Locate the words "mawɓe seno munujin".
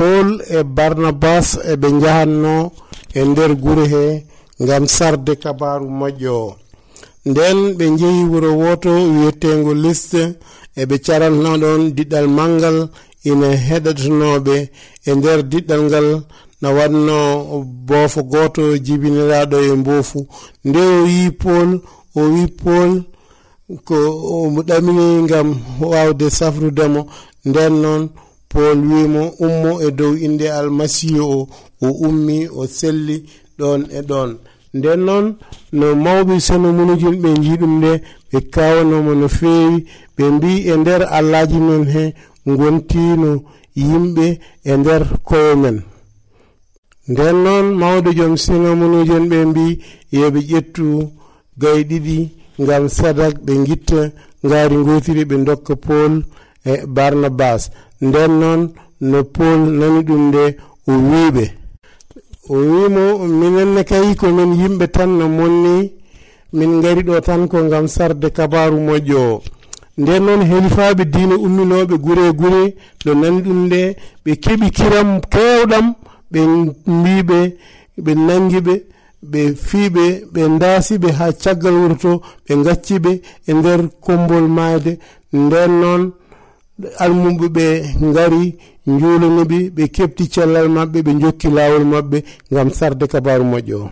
36.04-37.16